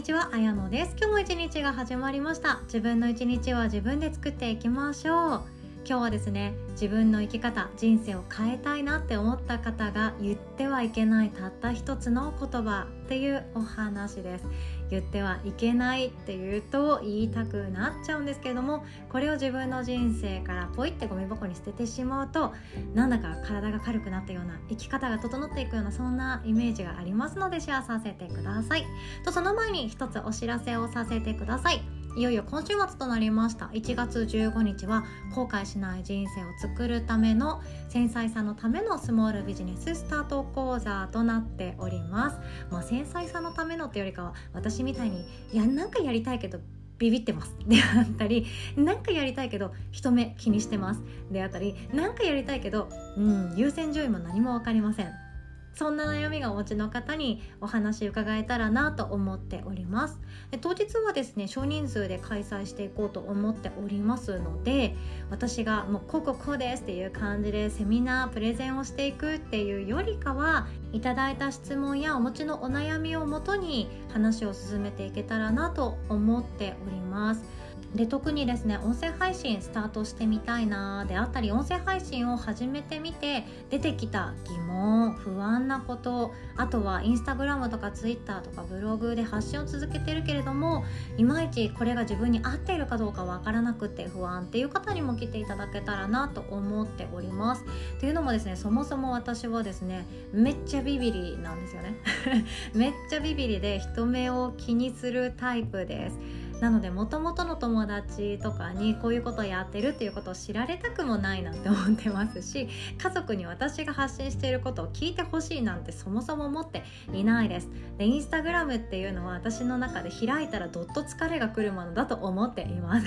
[0.00, 0.96] にちは、あやのです。
[0.96, 2.60] 今日も一日が始まりました。
[2.64, 5.59] 自分の一日は自分で作っていきましょう。
[5.84, 14.44] 今日はですね自分の生き方人生を変えたいなって思った方が言ってはいけないたった一つの言葉っていうお話です。
[14.90, 22.52] 言ってはいけないって言うと言いたくなっちゃうんですけれどもこれを自分の人生からポイってゴミ箱に捨ててしまうと
[22.94, 28.84] なんだか体が軽くなったような生き方が整っていくようなそんなイメージがありますのでシェアさせてください。
[29.24, 31.99] とその前に一つお知らせをさせてください。
[32.16, 33.66] いよいよ今週末となりました。
[33.66, 42.38] 1月15日は後悔しない人生を作るための繊細さのためのスモールビジネススタート講座となっております、
[42.70, 46.58] まあ、繊細さのためのってよりかは私みたいにいやなんかやりたいけど
[46.98, 47.56] ビビってます。
[47.66, 48.46] であったり
[48.76, 51.02] なんかやりたいけど人目気にしてます。
[51.30, 55.29] であったりなんかやりたいけど、うん、優先順位も何も分かりません。
[55.74, 60.20] そんな悩みがお持ちの方にお話伺えたらなと思っております。
[60.50, 64.96] で当日はですね少人数で開催していこうと思っておりますので
[65.30, 77.59] 私がもうこうこうこうですっていう感じでセミナープレゼンをしていくっていうよりかはいただいた質問やお持ちのお悩みをもとに話を進めていけたらなと思っております。
[77.94, 90.84] で特にですね音声配信スタートしてみたいなであったり音声配信を始めてみて出てきた疑問不安なことあとはインスタグラムとかツイッターとかブログで発信を続けてるけれども
[91.16, 97.64] いまいちこれが自分に合っているかどうかわからなくて不安っていう方にも来ていただけたらなと思っております。
[97.96, 101.96] っていうのもですねそもそも私はですねめっちゃビビりなんですよね。
[102.72, 106.18] めっちゃビビりで人目を気にするタイプです。
[106.60, 112.68] なのでもともとの友達とかにこういうことをやってるっていうことを知られたくもないなって思ってますし
[113.02, 117.68] 家族に私が発信していることを聞いてほしいなんてそもそも思っていないです。
[117.96, 123.06] でインスタグラムっていうのは私の中で開いたらどっと疲れが来るものだと思っています。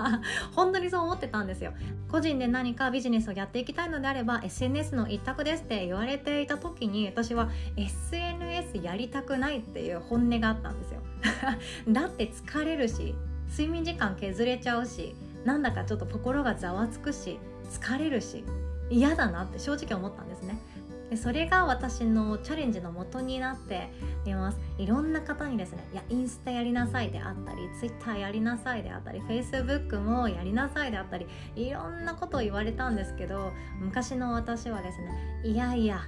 [0.54, 1.72] 本当にそう思ってたんですよ。
[2.10, 11.00] 個人で何かビジネスをやっていきたいのであれば SNS の一択ですって言われていた時に私は SNS やりたくないっていう本音があったんですよ。
[11.88, 13.14] だって疲れるし
[13.48, 15.14] 睡眠時間削れちゃうし
[15.44, 17.38] なんだかちょっと心がざわつくし
[17.70, 18.44] 疲れるし
[18.90, 20.58] 嫌だなって正直思ったんですね。
[21.10, 23.90] でそれが私のチャレンジの元になって
[24.24, 24.60] います。
[24.78, 31.26] いろんな方にですねいやインスタやりなさいであったりツイッターやりなさいであったりフェイスブックもやりなさいであったり
[31.56, 36.00] いろんなことを言われたんですけど昔の私はですねいやいや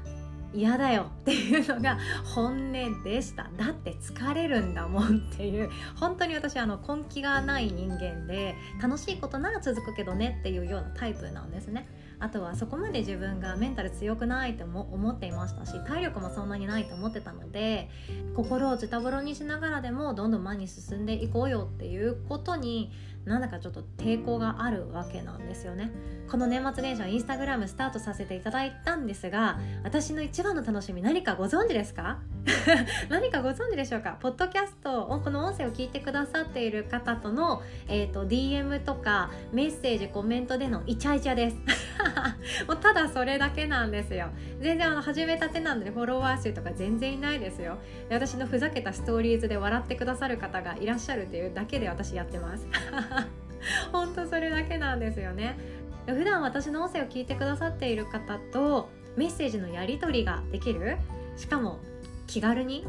[0.55, 1.99] 嫌だよっていうのが
[2.35, 3.51] 本音でした。
[3.57, 5.71] だって疲れるんだもんっていう。
[5.97, 11.89] 本当に私あの根気がない人間で楽しいことなら続くけどねっていうようなタイプなんですね。
[12.23, 17.91] あとはそこまで自分がメンタル強くないとも思っていましたし体力もそんなにないと思ってたので
[18.37, 22.93] 心をズタボロにしながらでもどんどん前に進んでいこうよっていうことに
[23.25, 25.91] なんだかちょっと抵抗があるわけなんですよね。
[26.29, 32.19] この年末年始はインスタグラムスタートさせていただいたんですが私の一番の楽しみ何かご存知ですか？
[33.11, 34.17] 何かご存知でしょうか？
[34.21, 41.57] ポッドキャストをこの音声を聞いてくださっている方との、えーと、DM とかメッセージコメントでのイチャイチャです。
[42.67, 44.29] もうただそれだけなんですよ。
[44.61, 47.79] 全然あの始めたてなんでフォロワー数とか全然いないですよ。
[48.09, 52.67] で私のふざけたストーリーズで笑ってくださる方がいらっしゃるというだけで私やってます。
[53.93, 55.57] 本当それだけなんですよね。
[56.07, 60.97] 普段私の音声を聞いてくださっている方とメッセージのやり取りができる？
[61.37, 61.79] しかも
[62.27, 62.85] 気軽に？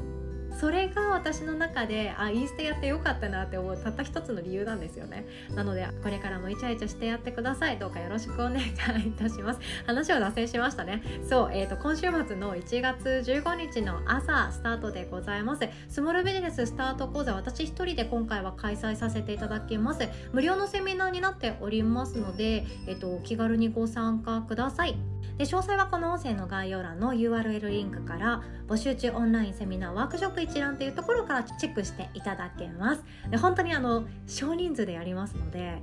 [0.59, 5.25] それが私の中であインスタやってよかったなって思うたった一つの理由なんですよね。
[5.55, 9.59] なのでこれからもイチャイチャしてやってくださいどうかよろしくお願いいたします。
[9.85, 11.01] 話を脱線しましたね。
[11.27, 15.67] そう、えーと、今週末の1月15日の朝スタートでございます。
[15.89, 20.07] スモールビジネススタート講座私一人で今回は開催させていただきます。
[20.31, 24.95] 無料のセミナーになっておりますので、えーと、と気軽にご参加ください。
[25.37, 33.03] で詳細はこの音声の概要欄の URL リンクから募集中オンラインセミナーワークショップ一覧というところからチェックしていただけます。
[33.29, 35.81] で本当にあの少人数でやりますので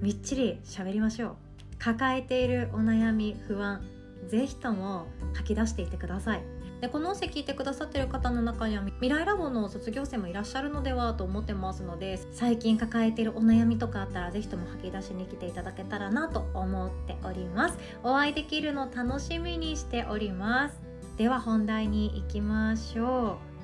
[0.00, 1.36] みっちり喋りましょう。
[1.78, 3.82] 抱えているお悩み不安
[4.28, 6.42] ぜひとも吐き出していてください。
[6.80, 17.78] でこの音声聞いてくださってる方の中には未来ラボの卒業生もいらっしゃるのではと思ってますので最近抱えているお悩みとかあったら是非とも吐き出しに来ていただけたらなと思っております。
[18.02, 20.78] お会いできるの楽しみにしております。
[21.16, 23.55] では本題に行きましょう。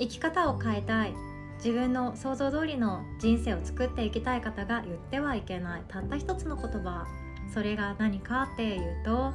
[0.00, 1.14] 生き方を変えたい。
[1.58, 5.82] 自分の想像通りの人生を作っていきたい方が言ってはいけない。
[5.86, 7.06] たった一つの言葉。
[7.52, 9.32] それが何かっていうと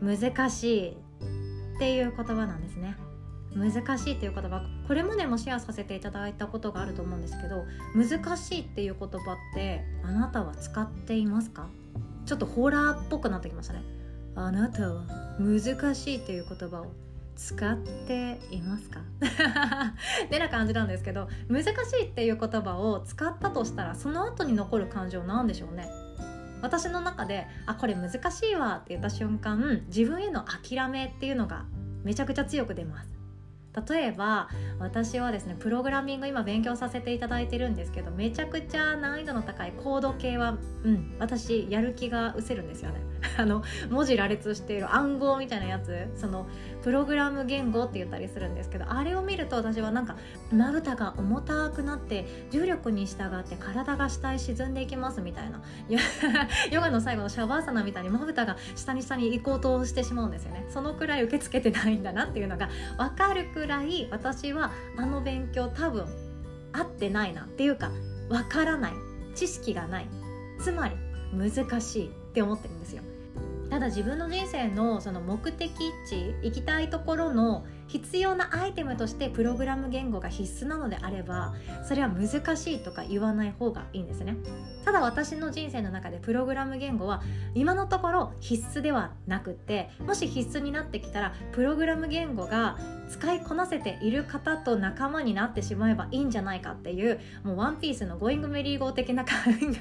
[0.00, 2.96] 難しいっていう言葉なんですね。
[3.54, 4.62] 難しいっていう言葉。
[4.86, 7.64] これまでもシェアさせていただいたことがあると思うんですけど
[7.94, 9.20] 難しいっていう言葉っ
[9.54, 11.66] てあなたは使っていますか？
[12.26, 13.82] ちょっとホラーっぽくなってきましたね。
[14.34, 15.06] あなたは
[15.38, 16.92] 難しいっていう言葉を
[17.36, 19.00] 使っていますか？
[20.24, 21.68] ってな感じなんですけど難し
[22.02, 25.88] いっていう言葉を使ったとしたらその後に残る感情なんでしょうね。
[26.62, 31.66] 私の中で「あこれ難しいわ」って言った瞬間自分への諦めっていうのが
[32.02, 33.10] めちゃくちゃ強く出ます。
[33.90, 34.48] 例えば
[34.78, 43.00] 私はですねプログラミング今勉強させていただいてるんですけどめちゃくちゃ難易度の高いコード系はうん私やる気が失せるんですよね。
[43.36, 46.46] あの文字羅列している暗号みたいなやつその
[46.82, 50.16] プログラム言語って言ったりするんですけどあれを見ると私はなんか
[50.52, 55.60] まぶたが重たくなって重力に従って体が下へ沈んでいきますみたいな。
[56.70, 60.66] ヨガの最後のシャバーサナみたいにまぶたが下に下に行こうとしてしまうんですよね。
[60.68, 66.06] そのくらい受け付けてないんだなっていうのが分かるくらい私はあの勉強多分
[66.72, 67.90] 合ってないなっていうか
[68.28, 68.92] 分からない。
[69.34, 70.08] 知識がない。
[70.58, 70.96] つまり
[71.32, 72.10] 難しい。
[72.36, 73.02] って思ってるんですよ。
[73.70, 75.72] ただ自分の人生のその目的
[76.08, 81.54] 地行きたいところの必要なアイテムとしてプログラム言語が必須なのであれば
[81.88, 84.36] それは難しいとか言わない方がいいんですね。
[84.84, 87.22] ただ私の人生の中でプログラム言語は
[87.54, 99.30] 今のところ必須ではなくてもし必須になってきたらプログラム言語が使いこなせている方と仲間になってしまえばいいんじゃないかっていうもうワンピースのゴーイングメリー号的な考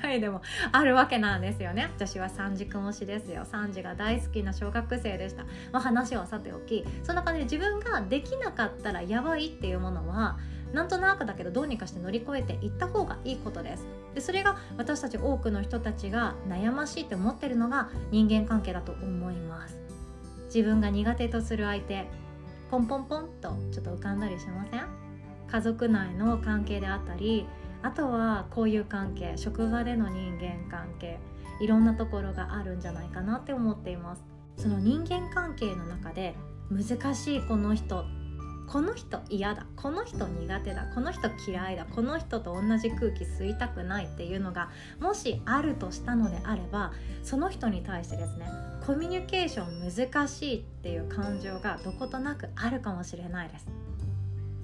[0.06, 0.42] えでも
[0.72, 1.90] あるわけなんですよね。
[1.96, 3.46] 私はサンジ推しですよ。
[3.46, 10.38] サンジが大好きな小学生でした、まあ、話はさておきそんな感じで自分ができなかったらやばいっていうものは
[10.74, 13.88] なんとなくだけどどうにかして乗り越えていった方がいいことです。
[14.14, 19.78] でそれが私たち多くの人たちが悩ましいって思ってるのが人間関係だと思います。
[20.48, 22.08] 自分が苦手とする相手
[22.70, 24.88] ポンポンポンとちょっと浮かんだりしません？
[25.48, 27.46] 家族内の関係であったり
[27.84, 31.20] あとは交友関係職場での人間関係
[31.62, 34.24] いろんなところがあるんじゃないかなって思っています。
[34.58, 36.36] その人間関係の中で
[36.72, 38.06] 難しいこの人
[38.68, 44.70] この人嫌だこの人苦手だこの人嫌いだこの人と同じ空気吸いたくないっていうのが
[45.00, 46.92] もしあるとしたのであれば
[47.24, 48.50] その人に対してですね
[48.86, 53.68] コミュニケーション難しいっていう感情がどことなくあるかもしれないです。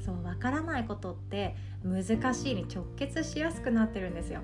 [0.06, 4.42] そう分からないことって難しいに直結しやすくなってるんですよ。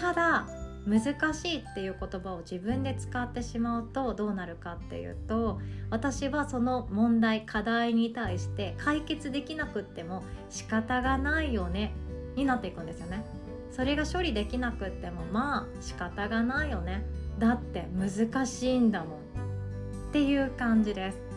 [0.00, 0.46] ただ
[0.86, 11.94] 難しいっていう言葉を自分で使ってしまうとどうなるかっていうと私はその問題課題に対して解決できなくっても仕方がないよね
[12.34, 13.24] になっていくんですよね。
[13.70, 17.04] それが処理できなくってもまあ仕方がないよね。
[17.38, 19.18] だって難しいんだもん。
[20.10, 21.31] っていう感じです。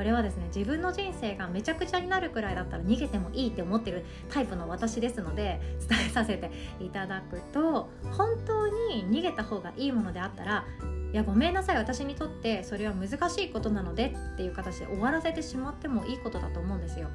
[0.00, 5.60] これはですね自分の人生がめちゃくちゃになるくらいだったら逃げてもいいって思ってるタイプの私ですので
[5.90, 6.50] 伝えさせて
[6.80, 10.64] いただくと本当に逃げた方がいいものであったら
[11.12, 17.08] いやごめんなさい私にとってそれは難しいことなのでっていう形で終わらせてしまってもいいことだと思うんですよ。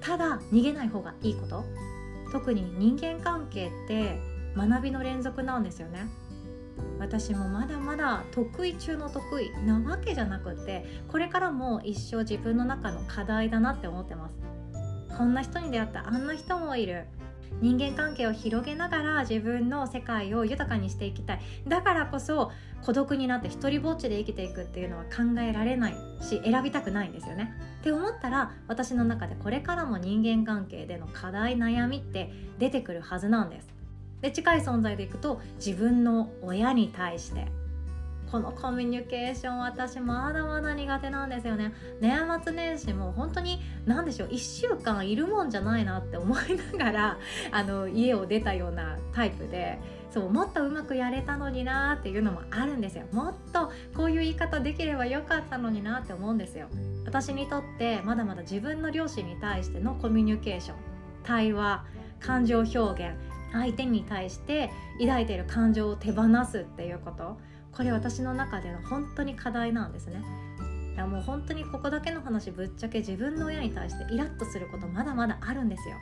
[0.00, 1.64] ただ逃げない方がいいこと。
[2.32, 4.18] 特に人間関係って
[4.56, 6.08] 学びの連続なんですよね。
[6.98, 14.36] 私もまだまだ得意中の得意なわけじゃなくてこれからも一生自分の中の課題だなって思ってます。
[15.16, 17.06] こんな人に出会ったあんな人もいる。
[17.60, 21.40] 人間関係を広げながら自分の世界を豊かにしていきたい。
[21.68, 27.52] だからこそ孤独になって一人ぼっちで生きていくっていうのは考えられないし選びたくないんですよね。
[27.80, 33.79] って思ったら私の中でこれからも人間関係での課題悩みって出てくるはずなんです。
[34.20, 37.46] で近い存在でいくと自分の親に対して
[38.30, 41.72] このコミュニケーション私まだまだ苦手なんですよね。
[42.00, 47.18] 年末年始も本当に何でしょう1週間いるもんじゃないなって思いながら
[47.50, 53.04] あの家を出たようなタイプでそうもっとうまくやれたのになっていうのもあるんですよ。
[53.12, 56.68] もっとこういう言い方できればよかったのになって思うんですよ。
[57.04, 60.76] 私にとってまだまだ自分の両親に対してのコミュニケーション
[61.24, 61.84] 対話
[62.20, 67.38] 感情表現相手に対して抱いている感情を手放すっていうこと。
[67.72, 70.22] これ私の中での本当に課題なんですね。
[70.94, 75.94] いやもう本当にここだけの話ぶっちゃけ自分の親に対してイラッとすることまだまだあるんですよ。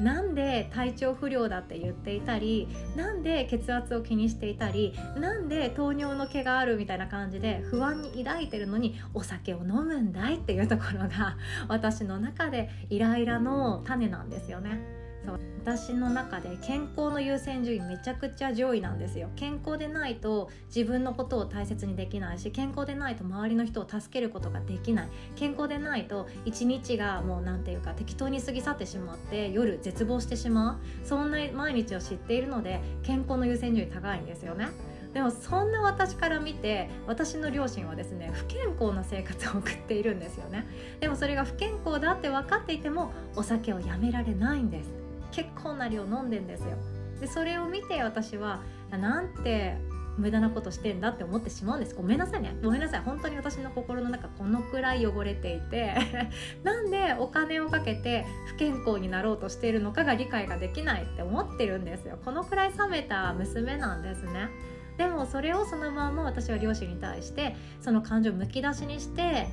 [0.00, 14.97] なんで体調不良だって言っていたりなんで血圧を気にしていたりなんで糖尿の毛があるみたいな感じで不安に抱いてるのにお酒を飲むんだいっていうところが私の中でイライラの種なんですよね。
[15.24, 19.28] そう私の中で健康の優先順位めちゃくちゃ上位なんですよ。
[19.36, 25.08] 健康でないと自分のことを大切にできないし健康でないと周りの人を助けることができない。
[25.36, 31.06] 健康でないと一日がもう何て言うか適当に過ぎ去ってしまって夜絶望してしまう。
[31.06, 34.68] そんな毎日を知っているので健康の優先順位高いんですよね。
[35.12, 40.66] でもそんな私から見て私の両親はですね不健康な生活を送っているんですよね。
[41.00, 44.97] でもそれが不健康だって分かっていてもお酒をやめられないんです。
[45.32, 46.76] 結構な量飲んでんですよ。
[47.20, 49.76] でそれを見て私はなんて
[50.18, 51.94] 無駄なことしてんだって思ってしまうんです。
[51.94, 52.56] ごめんなさいね。
[52.62, 53.00] ごめんなさい。
[53.00, 55.94] 本当に私の心の中このくらい汚れていて。
[56.64, 62.18] なんでお金をかけて不健康になろうとしているのかが理解ができないって思ってるんですよ。
[62.24, 64.48] このくらい冷めた娘なんですね。
[64.96, 69.46] でもそれをそのまま私は両親に対してその感情をむき出しにして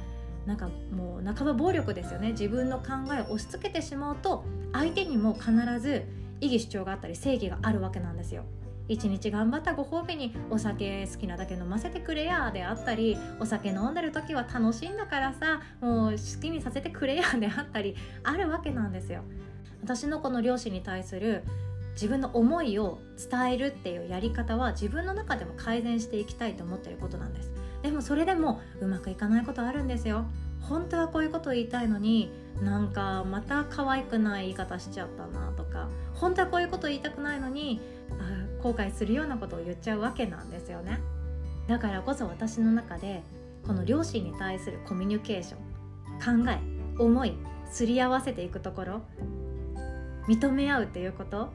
[0.45, 6.03] なんかもう半ば暴力ですよね自分の考えを押し付けてしまうと相手にも必ず
[6.41, 8.43] 異議主張があったり正義があるわけなんですよ。
[8.87, 19.23] 一日頑張ったご褒美にお酒好きなだけ飲ませてくれやであったりお酒飲んでる時は楽しいんだからさもう好きにさせてくれやであったりあるわけなんですよ。
[19.81, 21.43] 私のこの両親に対する
[21.95, 27.51] 自分の思いを伝えるっていうやり方は自分の中でも改善していきたいと思ってることなんです。
[27.81, 30.25] でもそれでもうまくいかないことあるんですよ。
[30.61, 37.79] 本当はこういうことを言いたいのになんかまた可愛くない言い方しちゃったなとか本当はこういうことを言いたくないのに
[38.63, 40.99] 後悔するようなことを言っちゃうわけなんですよね。
[41.67, 43.23] だからこそ私の中で
[43.65, 46.59] この両親に対するコミュニケーション考え
[47.01, 47.37] 思い
[47.71, 49.01] すり合わせていくところ
[50.27, 51.49] 認め合うっていうこと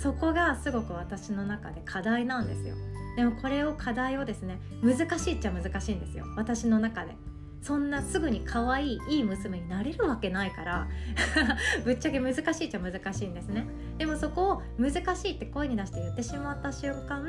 [0.00, 2.74] そこがすごく私の中で課題なんですよ。
[3.16, 6.24] でもこれを課題をですね難しいっちゃ難しいんですよ。
[6.36, 7.16] 私の中で。
[7.62, 10.88] そんなすぐに可愛いいい娘になれるわけないから
[11.84, 13.66] ぶっちゃけ難しいっちゃ難しいんですね。
[13.98, 17.24] でもそこを難しいって声に出して言ってしまった瞬間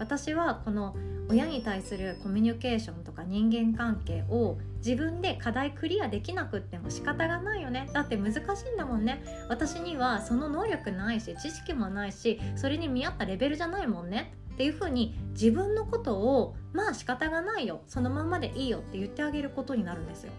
[0.00, 0.96] 私はこの
[1.28, 7.90] 親に対するコミュニケーションとか人間関係を自分で課題クリアできなくっても仕方がないよね。
[7.92, 9.20] だって難しいんだもんね。
[9.48, 14.32] 私にはその能力ないし知識もないしそれに見合ったレベルじゃないもんね。
[14.54, 17.80] っていうふうに自分のことをまあ仕方がないよ。
[17.88, 20.32] そのままでいいよって言ってあげることになるんですよ。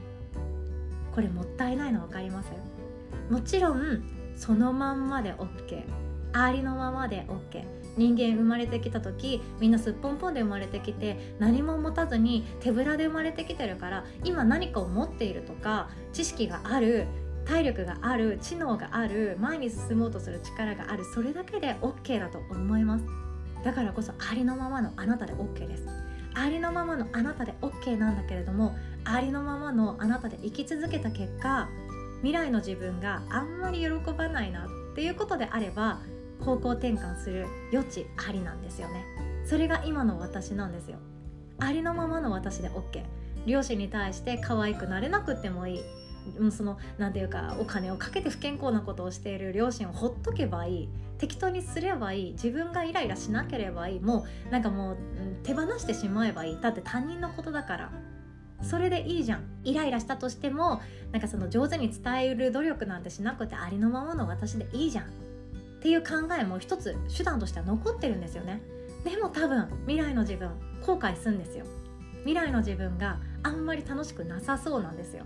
[1.14, 2.52] これもったいないの分かります？
[3.30, 4.02] もちろん
[4.38, 5.84] そのまんまで OK
[6.32, 7.66] ありのままで OK
[7.98, 17.08] 人間生まれてきた時みんなすっぽんぽんで生まれてきて何も持たずに手ぶらで生まれてきてるから今何かを持っているとか知識がある
[17.46, 23.06] 体力がある知能がある前に進もうとする力があるそれだけで OK だと思います。
[23.64, 25.88] だからこそありのままのあなたで OK です。
[26.36, 28.76] ありのままのあなたで OK なんだけれども
[29.06, 31.68] ありのままのあなたで生き続けた結果
[32.18, 36.00] 未来の自分があんまり喜ばないなっていうことであれば
[36.40, 39.04] 方向転換する余地ありなんですよね。
[39.46, 40.98] それが今の私なんですよ。
[41.60, 43.04] ありのままの私で OK
[43.46, 45.82] 両親に対して可愛くなれなくてもいい。
[46.52, 50.90] その何て言うかお金をかけて不健康なことをしている両親をほっとけばいい。
[51.18, 52.32] 適当にすればいい。
[52.34, 54.00] 自分がイライラしなければいい。
[54.00, 54.98] もうなんかもう
[55.44, 56.62] 手放してしまえばいい。
[56.62, 57.92] だって他人のことだから。
[58.62, 59.44] それでいいじゃん。
[59.64, 65.27] イライラしたとしてもなんかその上手に伝える努力なんてしなくてありのままの私でいいじゃん。
[65.78, 68.62] っていう考えも一つ手段としては残ってるんですよね。
[69.04, 70.50] でも多分未来の自分
[70.82, 71.66] 後悔するんですよ。
[72.20, 75.24] 未来の自分があんまり楽しくなさそうなんですよ。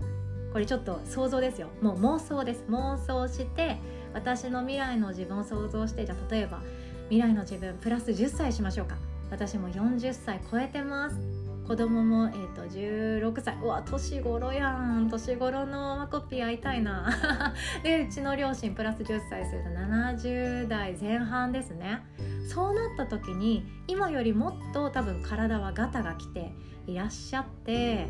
[0.52, 1.68] これちょっと想像ですよ。
[1.80, 2.64] もう妄想です。
[2.68, 3.78] 妄想して
[4.12, 6.60] 私の未来の自分を想像してじゃあ例えば
[7.08, 8.96] 未来の自分プラス10歳しましょうか。
[9.30, 11.31] 私も40歳超えてます。
[11.72, 15.08] 子供も、えーと、16歳うわ年頃やん。
[15.08, 17.08] 年頃のマコピー会いたいな。
[17.82, 22.02] でうちの両親プラス10歳すると70代前半ですね。
[22.46, 26.52] そうなった時に今よりもっと多分体はガタが来て
[26.86, 28.06] いらっしゃって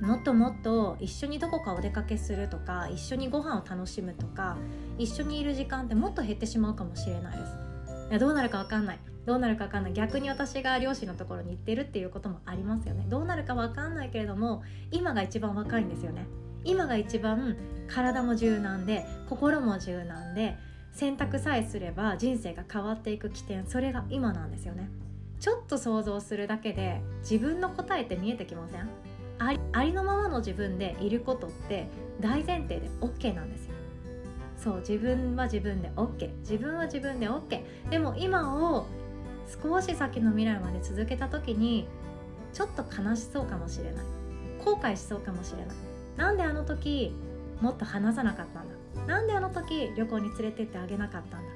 [0.00, 4.56] もっともっと一緒にどこかお出かけするとか一緒にご飯を楽しむとか
[4.98, 7.52] 一緒にいる時間ってもっと減ってしまうかもしれないです。
[8.10, 8.98] いやどうなるか分かんない。
[9.28, 9.92] どうなるか分かんない。
[9.92, 13.04] 逆に私が両親のところに行ってるっていうこともありますよね。
[13.10, 16.26] どうなるか分かんないけれども今が一番若いんですよね。
[16.64, 17.54] 今が一番
[17.88, 20.56] 体も柔軟で心も柔軟で
[20.92, 24.88] 選択さえすれば人生が変わっていく起点それが今なんですよね。
[25.38, 28.88] ちょっと想像するだけで自分の答えって見えてきません？
[29.38, 31.86] ありありのままの自分でいることって
[32.18, 33.74] 大前提で OK なんですよ。
[34.56, 38.86] そう自分は自分で OK 自分は自分で OK でも今を
[39.62, 41.88] 少し先の未来まで続けた時に
[42.52, 44.04] ちょっと悲しそうかもしれない。
[44.64, 45.76] 後悔しそうかもしれない。
[46.16, 47.14] なんであの時
[47.60, 48.74] もっと話さなかったんだ。
[49.06, 51.48] なんであの時旅行に連れてってあげなかったんだ。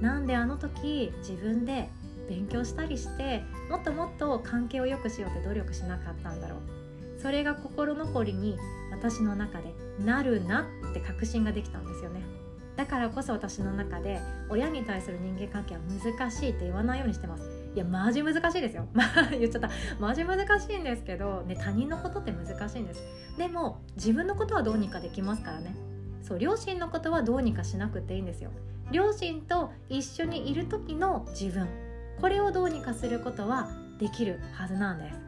[0.00, 1.88] なんであの時自分で
[2.28, 7.20] 勉強したりしてもっともっと関係を良くしようって努力しなかったんだろう。
[7.20, 8.58] それが心残りに
[8.92, 9.74] 私の中で
[10.04, 12.22] なるなって確信ができたんですよね。
[12.78, 17.50] だからこそ私の中で親に対する人間関係は難しいって言わないようにしてます。
[17.74, 18.86] いやマジ難しいですよ。
[19.36, 19.68] 言っちゃった。
[19.98, 23.02] マジ難しいんですけど、ね、他人のことって難しいんです。
[23.36, 25.74] でも自分のことはどうにかできますからね。
[26.22, 28.52] そう両親のことはどうにかしなくていいんですよ。
[28.92, 31.66] 両親と一緒にいる時の自分。
[32.20, 35.18] これをどうにかすることはできるはずなんです。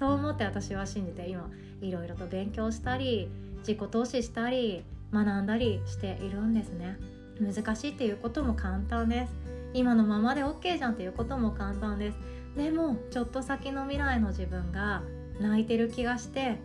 [0.00, 1.48] そう思って私は信じて今
[1.80, 6.98] いろいろと勉強したり自己投資したり学んだりしているんですね。
[7.40, 9.32] 難しいっていうことも簡単です。
[9.74, 12.18] 今のままで OK じゃんっていうことも簡単です。
[12.56, 15.02] でもちょっと先の未来の自分が
[15.40, 16.58] 泣いてる気がして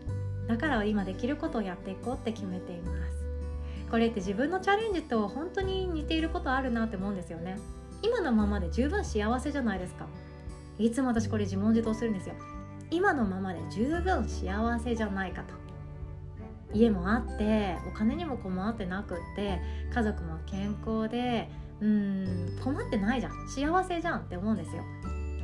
[0.48, 3.22] だから今できることをやっていこうって決めています。
[3.90, 7.58] これって自分のチャレンジと本当に似ていることあるなって思うんですよね。
[8.02, 10.08] 今のままで十分幸せじゃないですか。
[10.80, 12.36] いつも私これ自問自答するんですよ。
[12.90, 15.54] 今のままで十分幸せじゃないかと。
[16.74, 19.62] 家もあってお金にも困ってなくって
[19.94, 21.50] 家族も健康で
[21.80, 23.48] うん困ってないじゃん。
[23.48, 24.84] 幸せじゃんって思うんですよ。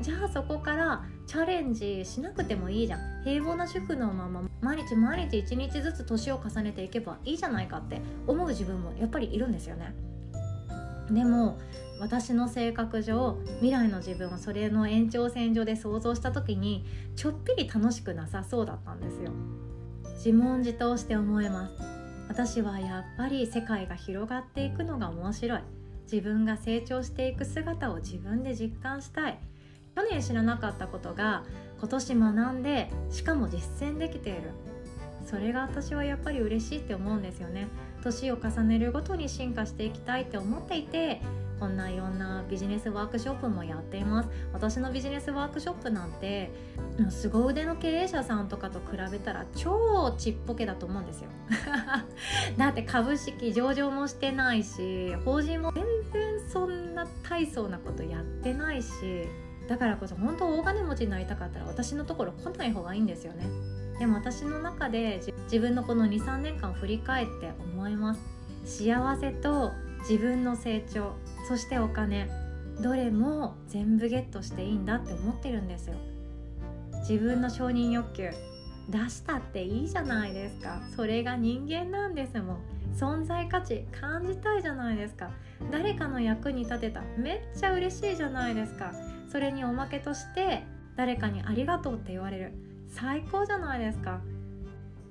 [0.02, 3.24] じゃあそこからチャレンジしなくてもいいじゃん。
[3.24, 9.94] 平凡な主婦のまま毎日毎日一日ずつ年を重ねていけばいいじゃないかって思う自分もやっぱりいるんですよね。
[11.10, 11.58] でも
[12.00, 19.32] 私の性格上未来の自分はそれの延長線上で想像した時にちょっぴり楽しくなさそうだったんですよ。
[20.18, 21.76] 自問自答して思います。
[22.28, 25.62] 私はやっぱり世界が広がっていくのが面白い。
[26.12, 29.40] 自分が成長していく姿を自分で実感したい。
[29.96, 31.44] 去年知らなかったことが
[31.80, 34.52] 今年学んでしかも実践できている。
[35.26, 37.68] それが私はやっぱり嬉しいって思うんですよね。
[38.04, 41.22] 年を重ねるごとに進化していきたいって思っていて
[41.60, 44.30] こんないろんなビジネスワークショップもやっています。
[44.54, 46.52] 私のビジネスワークショップなんて
[47.10, 51.30] 凄腕の経営者さんとかと比べたら超ちっぽけだと思うんですよ。
[52.58, 58.92] だって株式上場もしてないし法人も全然そんな大層なことやってないし
[59.68, 63.46] だからこそ本当大金持ちになりたかったら私のところ来ない方がいいんですよね。
[64.00, 68.22] でも私の中で自分のこの23年間を振り返って思います。
[68.64, 69.72] 幸せと
[70.10, 71.16] 自分の成長
[71.48, 72.30] そしてお金
[72.82, 75.96] どれも全部ゲットしていいんだって思ってるんですよ。
[77.00, 78.30] 自分の承認欲求
[78.90, 80.82] 出したっていいじゃないですか。
[80.96, 82.58] それが人間なんですもん。
[82.96, 85.32] 存在価値感じたいじゃないですか。
[85.72, 88.94] 誰かの役に立てためっちゃ嬉しいじゃないですか。
[89.30, 90.64] それにおまけとして
[90.96, 92.54] 誰かにありがとうって言われる。
[92.90, 94.22] 最高じゃないですか。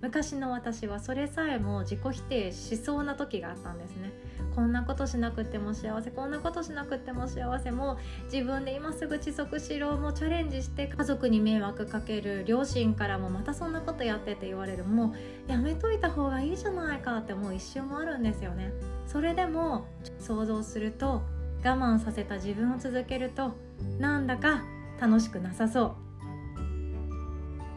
[0.00, 4.12] 昔の私はそれさえも自己否定しそうな時があったんですね。
[4.56, 7.98] こんなことしなくても幸せこんなことしなくても幸せも
[8.32, 15.14] 自分で今すぐ遅刻しろもチャレンジして家族に迷惑かける両親からもまたそんなことやってって言われるも
[15.48, 18.72] うやめといた方がいいじゃないかってもう一瞬もあるんですよね。
[19.06, 19.86] それでも
[20.18, 21.20] 想像すると
[21.62, 23.52] 我慢させた自分を続けると
[23.98, 24.64] なんだか
[24.98, 25.96] 楽しくなさそ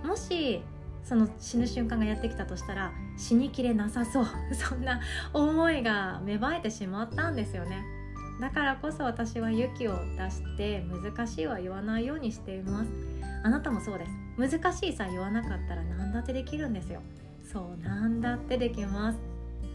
[0.04, 0.08] う。
[0.08, 0.64] もし
[1.04, 4.26] その死ぬ瞬間がやってきたとしたら死にきれなさそう。
[4.54, 5.00] そんな
[5.34, 7.84] 思いが芽生えてしまったんですよね。
[8.40, 12.92] だからこそ私は勇気を出して難しいは言わないようにしています。
[13.44, 14.12] あなたもそうです。
[14.38, 17.02] 難しいさ言わなかったら何だってできるんですよ。
[17.52, 19.20] そうなんだってできます。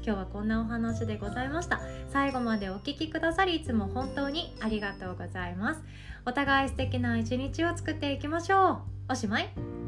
[0.05, 1.81] 今日はこんなお話でございました。
[2.11, 5.83] 最後までお聴きくださりいつも本当にありがとうございます。
[6.27, 9.13] お互い素敵な一日を作っていきましょう。
[9.13, 9.84] おしまい。